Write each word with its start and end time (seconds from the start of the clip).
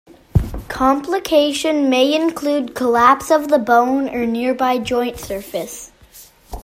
Complication 0.67 1.87
may 1.87 2.15
include 2.15 2.73
collapse 2.73 3.29
of 3.29 3.49
the 3.49 3.59
bone 3.59 4.09
or 4.09 4.25
nearby 4.25 4.79
joint 4.79 5.19
surface. 5.19 5.91